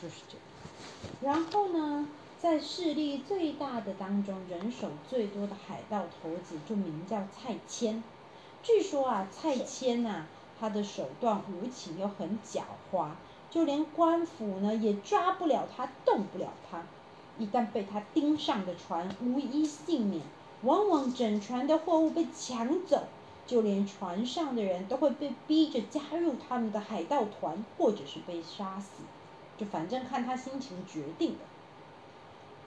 [0.00, 0.42] 就是这样。
[1.22, 2.08] 然后呢，
[2.40, 8.02] 在势力最大的当中，人手最多的海盗头子就名叫蔡牵。
[8.62, 10.26] 据说啊，蔡牵呐，
[10.58, 12.62] 他的手段无情又很狡
[12.92, 13.10] 猾，
[13.50, 16.82] 就连官府呢也抓不了他，动不了他。
[17.38, 20.22] 一旦被他盯上的船，无一幸免，
[20.62, 23.04] 往往整船的货物被抢走，
[23.46, 29.02] 就连船上的人都会被逼着加入他们的海盗团，或者是被杀死，
[29.56, 31.38] 就反正看他心情决定的。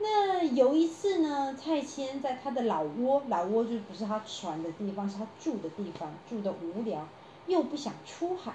[0.01, 7.05] 那有一次呢，蔡牵在他的老窝，老窝就不是他船的地方，是他住的地方，住得无聊，
[7.47, 8.53] 又不想出海，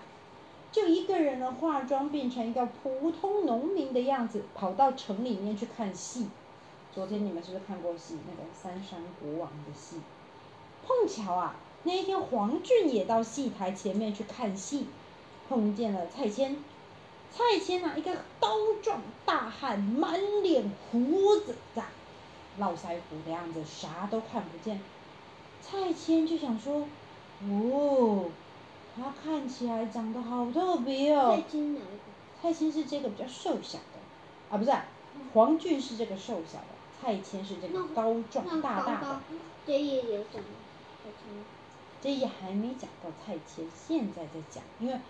[0.73, 6.28] 就一个人呢化妆变成一个普通农民的样子，跑到城里面去看戏。
[6.95, 8.16] 昨天你们是不是看过戏？
[8.27, 9.97] 那个三山国王的戏。
[10.87, 14.87] 碰巧啊，那一天黄俊也到戏台前面去看戏，
[15.48, 16.56] 碰见了蔡牵。
[17.37, 18.48] 蔡牵啊，一个高
[18.80, 21.83] 壮大汉，满脸胡子的，
[22.59, 24.81] 络腮胡的样子，啥都看不见。
[25.61, 26.86] 蔡牵就想说，
[27.42, 28.31] 哦，
[28.94, 31.34] 他看起来长得好特别哦。
[31.34, 32.03] 蔡牵哪一个？
[32.41, 33.98] 蔡牵是这个比较瘦小的，
[34.50, 34.70] 啊，不是，
[35.33, 36.66] 黄俊是这个瘦小的，
[37.03, 39.20] 蔡牵是这个高壮大大的。
[39.66, 40.50] 这也有讲吗？
[42.00, 45.00] 这也还没讲到蔡牵，现在在讲，因为。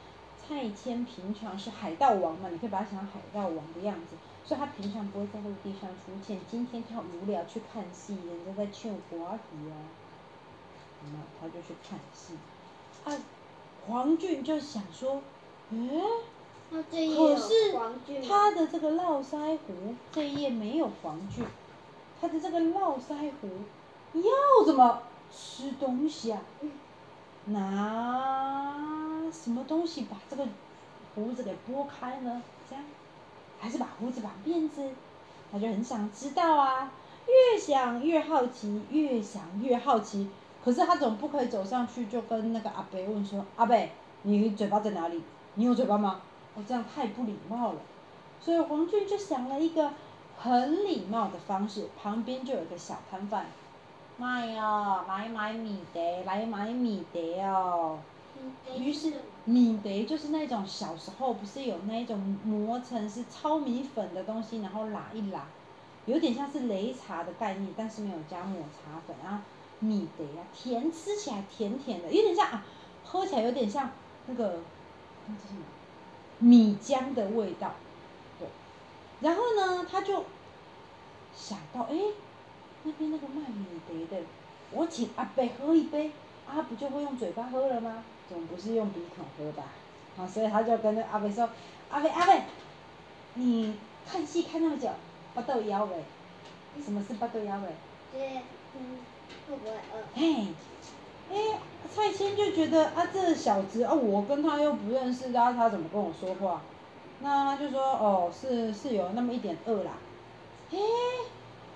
[0.46, 6.38] 蔡牵平常是海盗王嘛，你可以把他想成海盗王的样子，所以他平常不会在陆地上出现。
[6.50, 9.18] 今天他无聊去看戏，人家在唱歌戏
[9.70, 9.74] 啊，
[11.04, 12.34] 那他就去看戏。
[13.04, 13.16] 啊，
[13.86, 15.22] 黄俊就想说，
[15.70, 16.02] 诶，
[16.70, 17.72] 可是
[18.28, 21.44] 他的这个络腮胡这一页没有黄俊，
[22.20, 23.48] 他的这个络腮胡
[24.18, 26.42] 要怎么吃东西啊？
[27.46, 28.93] 拿。
[29.34, 30.46] 什么东西把这个
[31.14, 32.40] 胡子给拨开呢？
[32.70, 32.84] 这样，
[33.60, 34.88] 还是把胡子绑辫子？
[35.50, 36.92] 他就很想知道啊，
[37.26, 40.30] 越想越好奇，越想越好奇。
[40.64, 43.76] 可是他总不可以走上去就跟那个阿伯问说：“阿伯，
[44.22, 45.22] 你嘴巴在哪里？
[45.54, 46.20] 你有嘴巴吗？”
[46.56, 47.80] 哦，这样太不礼貌了。
[48.40, 49.90] 所以黄俊就想了一个
[50.38, 53.46] 很礼貌的方式，旁边就有一个小摊贩，
[54.16, 57.98] 卖哦，来买米的，来买米的哦。
[58.78, 59.12] 于是
[59.44, 65.46] 米德就是那种小时候不是有那一种磨成是糙米粉的东西，然后拉一拉，
[66.06, 69.42] 有点像是擂茶的概念，但是没有加抹茶粉啊。
[69.80, 72.64] 米德啊，甜，吃起来甜甜的，有点像啊，
[73.04, 73.90] 喝起来有点像
[74.26, 74.60] 那个
[75.26, 75.60] 那是什么
[76.38, 77.74] 米浆的味道，
[78.38, 78.48] 对。
[79.20, 80.24] 然后呢，他就
[81.34, 81.96] 想到，哎，
[82.84, 84.22] 那边那个卖米德的，
[84.70, 86.12] 我请阿伯喝一杯，
[86.48, 88.04] 阿伯不就会用嘴巴喝了吗？
[88.28, 89.64] 总不是用鼻孔喝吧？
[90.18, 91.48] 啊，所以他就跟那阿伯说
[91.90, 92.34] ：“阿伯阿伯，
[93.34, 93.76] 你
[94.10, 94.88] 看戏看那么久，
[95.34, 96.04] 巴肚枵未？
[96.82, 97.68] 什么是巴肚枵未？”
[98.12, 98.40] 对，
[98.78, 98.98] 嗯，
[99.48, 100.04] 会不会饿？
[100.14, 100.46] 嘿，
[101.30, 101.58] 哎，
[101.92, 106.62] 蔡牵就觉得啊，这小子啊，我跟他又不认识，然后他怎么跟我说话？
[107.20, 109.92] 那他就说：“哦，是是有那么一点饿啦。”
[110.70, 110.78] 哎，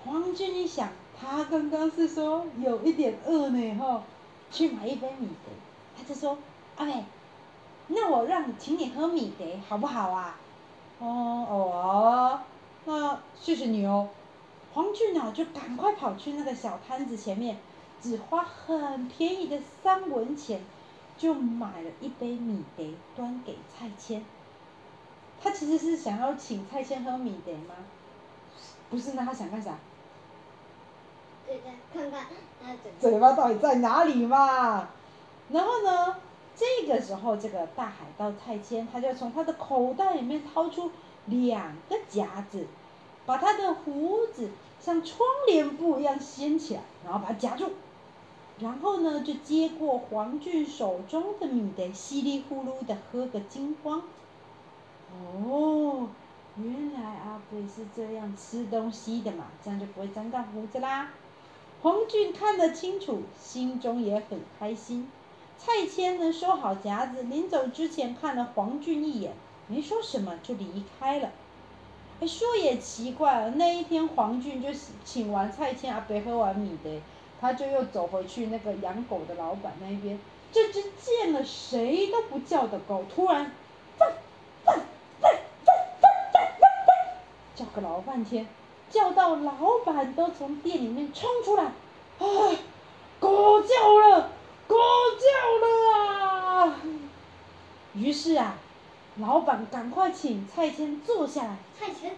[0.05, 4.03] 黄俊一想，他刚刚是说有一点饿呢，吼，
[4.51, 5.51] 去买一杯米的。
[5.97, 6.37] 他就说
[6.77, 7.05] ：“阿妹，
[7.87, 10.37] 那我让你请你喝米德好不好啊？”
[10.99, 11.07] 哦
[11.49, 12.39] 哦，
[12.85, 14.09] 那谢谢你哦。
[14.73, 17.57] 黄俊呢就赶快跑去那个小摊子前面，
[18.01, 20.61] 只花很便宜的三文钱，
[21.17, 22.83] 就买了一杯米德
[23.15, 24.23] 端给蔡谦。
[25.41, 27.75] 他其实是想要请蔡谦喝米德吗？
[28.89, 29.77] 不是，那他想干啥？
[31.93, 32.25] 看看
[32.99, 34.87] 嘴巴到底在哪里嘛？
[35.51, 36.17] 然后呢，
[36.55, 40.91] 这个时候，这个大海盗蔡牵，他就从他的口袋里面掏出
[41.25, 42.67] 两个夹子，
[43.25, 47.71] 把他的胡子像窗帘布一样掀起来，然后把它夹住，
[48.59, 54.03] 然后呢，就接过黄俊手中的米的，稀里呼噜的喝个精光。
[55.11, 56.07] 哦，
[56.57, 61.09] 原来阿贵是这样吃东西的嘛，这样就不会沾到胡子啦。
[61.81, 65.09] 黄俊看得清楚，心中也很开心。
[65.57, 69.31] 蔡谦呢，收好夹子，临走之前看了黄俊一眼，
[69.67, 71.31] 没说什么就离开了。
[72.19, 74.69] 哎，说也奇怪，那一天黄俊就
[75.05, 77.01] 请完蔡谦阿伯喝完米的，
[77.39, 80.19] 他就又走回去那个养狗的老板那边。
[80.51, 83.51] 这只见了谁都不叫的狗，突然
[83.99, 84.09] 汪，
[84.65, 84.83] 汪汪
[85.21, 85.71] 汪汪
[86.01, 86.89] 汪汪
[87.55, 88.47] 叫个老半天，
[88.89, 89.53] 叫到老
[89.85, 92.25] 板都从店里面冲出来，啊，
[93.19, 94.29] 狗叫了。
[94.67, 94.75] 狗
[95.17, 95.27] 叫
[95.65, 96.75] 了啊！
[97.95, 98.55] 于是啊，
[99.17, 101.57] 老板赶快请蔡牵坐下来。
[101.75, 102.11] 蔡牵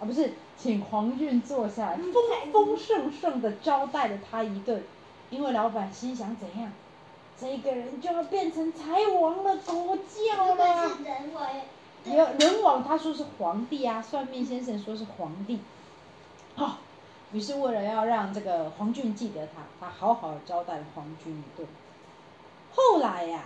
[0.00, 4.82] 啊，不是，请黄俊坐下来，丰丰盛盛的招待了他一顿。
[5.28, 6.72] 因为老板心想怎样，
[7.38, 10.88] 这个人就要变成财王了，狗叫了。
[11.04, 12.38] 人王。
[12.38, 15.58] 人王他说是皇帝啊，算命先生说是皇帝。
[16.58, 16.78] 好、
[17.30, 21.68] 于是为了要让这个黄俊记得他，他好好招待黄俊一顿。
[22.74, 23.42] 后来呀、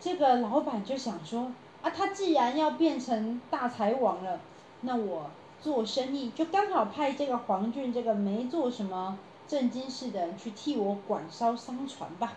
[0.00, 1.50] 这个老板就想说
[1.82, 4.38] 啊，他既然要变成大财王了，
[4.82, 9.18] 那我做生意就刚好派这个黄俊这个没做什么
[9.48, 12.34] 正经事的人去替我管烧商船吧。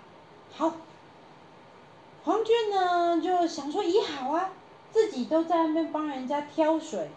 [0.52, 0.74] 好，
[2.24, 4.50] 黄俊呢就想说也好啊，
[4.90, 7.12] 自己都在那边帮人家挑水，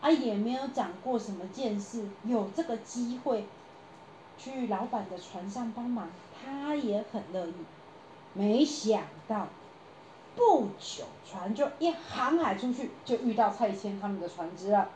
[0.00, 3.46] 啊也没有长过什么见识，有这个机会
[4.38, 7.54] 去老板的船上帮忙，他也很乐意。
[8.34, 9.48] 没想到，
[10.36, 14.88] 不久船就一航海出去，就遇到蔡牵他们的船只了。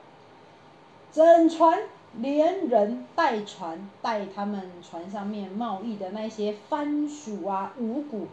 [1.10, 1.82] 整船
[2.14, 8.28] 连人带船带他们船上面贸易的那些番薯啊、五谷，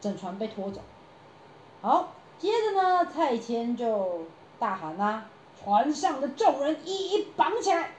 [0.00, 0.80] 整船被拖走。
[1.80, 4.26] 好，接着呢，蔡牵就
[4.58, 5.26] 大喊啦、
[5.64, 7.90] ：“船上的众人一一绑起来！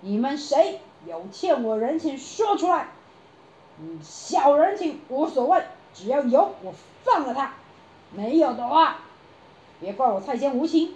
[0.00, 2.88] 你们谁有欠我人情，说出来。
[3.80, 5.62] 嗯，小人情无所谓。”
[5.94, 6.74] 只要有，我
[7.04, 7.52] 放了他；
[8.12, 8.98] 没有的话，
[9.80, 10.94] 别怪我蔡牵无情。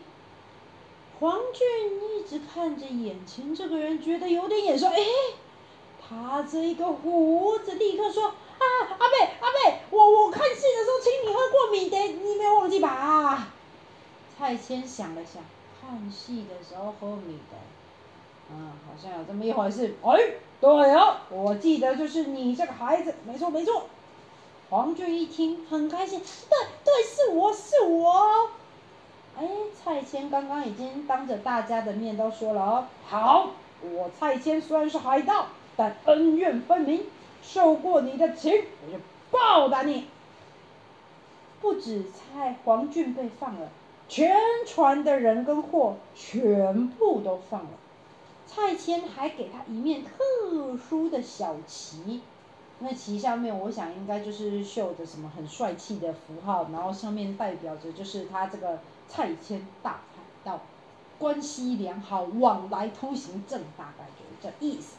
[1.19, 4.89] 黄俊一直看着眼前这个人，觉得有点眼熟。
[4.89, 4.99] 哎，
[6.07, 8.65] 他这个胡子，立刻说：“啊，
[8.99, 13.49] 阿贝，阿贝，我我看戏的时候请你喝过米的，你没有忘记吧？”
[14.37, 15.43] 蔡牵想了想，
[15.81, 17.56] 看戏的时候喝米的，
[18.53, 19.94] 嗯，好像有这么一回事。
[20.03, 23.87] 哎，对啊，我记得就是你这个孩子，没错没错。
[24.69, 28.50] 黄俊一听很开心，对对，是我是我。
[29.37, 33.50] 哎，蔡谦刚刚已经当着大家的面都说了哦，好，
[33.83, 37.05] 我蔡谦虽然是海盗，但恩怨分明，
[37.43, 38.99] 受过你的情，我就
[39.31, 40.06] 报答你。
[41.61, 43.69] 不止蔡黄俊被放了，
[44.11, 44.37] 全
[44.67, 47.71] 船的人跟货全部都放了。
[48.45, 52.21] 蔡牵还给他一面特殊的小旗。
[52.81, 60.61] 那旗上面，我想应该就是绣着什么很帅气的符号，然后上面代表着就是他这个蔡牵大海盗，
[61.17, 64.97] 关系良好，往来通行证，大概就是这意思。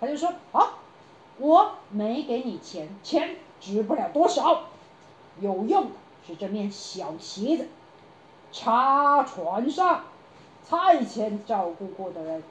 [0.00, 0.78] 他就说：好，
[1.36, 4.68] 我没给你钱，钱值不了多少，
[5.38, 5.90] 有用的
[6.26, 7.68] 是这面小旗子，
[8.54, 10.04] 插船上，
[10.62, 12.42] 蔡牵照顾过的人，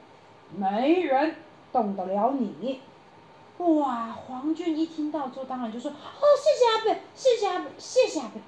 [0.54, 1.34] 没人
[1.72, 2.80] 动得了你。
[3.56, 4.12] 哇！
[4.12, 8.40] 黄俊一听到之后，当然就说：“哦，谢谢阿贝，谢谢阿贝，谢谢阿贝。”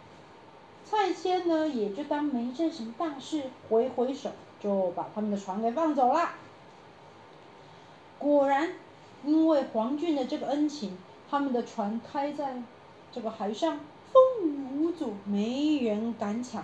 [0.84, 4.30] 蔡谦呢，也就当没这什么大事，挥挥手
[4.60, 6.28] 就把他们的船给放走了。
[8.18, 8.74] 果然，
[9.24, 10.98] 因为黄俊的这个恩情，
[11.30, 12.62] 他们的船开在
[13.10, 13.80] 这个海上，
[14.12, 16.62] 风雨无阻，没人敢抢。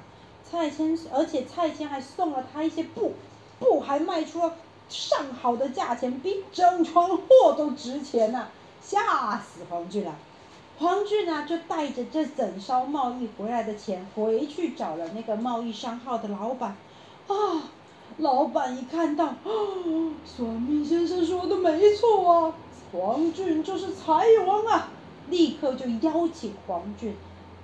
[0.51, 3.13] 蔡牵，而且蔡牵还送了他一些布，
[3.59, 4.55] 布还卖出了。
[4.89, 8.49] 上好的价钱比整船货都值钱呐、
[8.83, 10.15] 吓死黄俊了。
[10.79, 16.77] 黄俊呢、就带着这整艘贸易回来的钱回去找了那个贸易商号的老板。
[17.27, 17.35] 啊，
[18.19, 19.39] 老板一看到，啊，
[20.27, 22.55] 算命先生说的没错啊，
[22.93, 24.89] 黄俊就是财王啊，
[25.31, 27.15] 立刻就邀请黄俊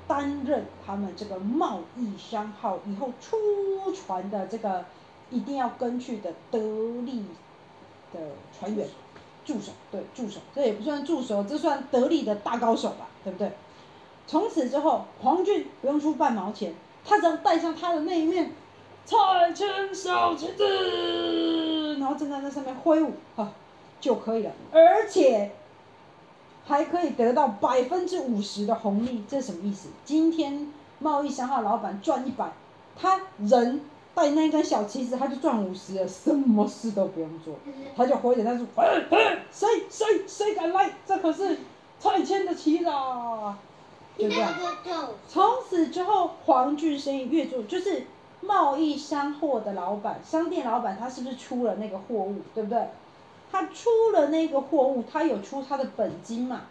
[0.09, 3.37] 担任他们这个贸易商号以后出
[3.93, 4.85] 船的这个。
[5.31, 6.59] 一定要跟去的得
[7.03, 7.23] 力
[8.15, 8.19] 的
[8.59, 8.89] 船员，
[9.45, 13.53] 助手，对，助手，这也不算助手，这算得力的大高手吧，对不对？
[14.27, 16.73] 从此之后，黄俊不用出半毛钱，
[17.05, 18.53] 他只要带上他的那一面
[19.05, 23.53] 蔡牵小旗子，然后站在那上面挥舞，哈，
[24.01, 25.51] 就可以了，而且
[26.69, 29.89] 还可以得到百分之五十的红利，这是什么意思？
[30.05, 32.53] 今天贸易商号老板赚一百，
[32.97, 33.81] 他人。
[34.15, 37.55] 带那根小旗子，他就赚五十了，什么事都不用做，
[37.97, 40.91] 他就挥着他说：“哎哎，谁谁谁敢来？
[41.07, 41.57] 这可是
[42.01, 43.57] 蔡牵的旗子啊！”
[44.19, 44.53] 就这样。
[45.29, 48.07] 从此之后，黄俊生意越做，就是
[48.41, 52.89] 贸易商货的老板，商店老板，他是不是出了那个货物，对不对？
[53.51, 56.63] 他出了那个货物，他有出他的本金嘛，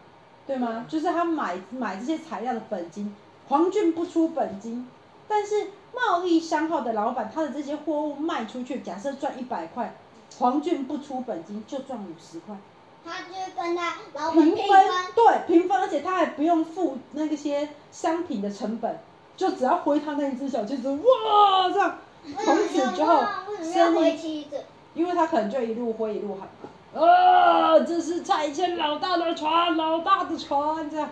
[0.46, 0.86] 对吗？
[0.88, 3.16] 就是他买买这些材料的本金，
[3.50, 4.88] 黄俊不出本金，
[5.28, 5.68] 但是。
[5.96, 9.96] 贸易商号的老板，他的这些货物卖出去，假设赚一百块，
[10.38, 12.56] 黄俊不出本金就赚五十块。
[13.04, 14.68] 他就跟他老板平分，
[15.16, 19.00] 对，平分，而且他还不用付那些商品的成本，
[19.36, 21.98] 就只要挥他那一只小旗子，哇，这样，
[22.46, 23.24] 从此之后，
[23.64, 24.46] 生意，
[24.94, 26.48] 因为他可能就一路挥一路喊
[26.94, 31.10] 嘛，啊，这是拆迁老大的船，老大的船，这样，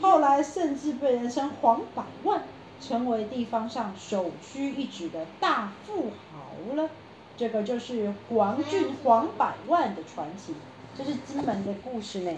[0.00, 2.42] 后来甚至被人称黄百万，
[2.80, 6.88] 成为地方上首屈一指的大富豪了。
[7.36, 10.54] 这个就是黄俊黄百万的传奇，
[10.96, 12.32] 这是金门的故事呢。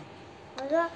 [0.59, 0.87] 我说。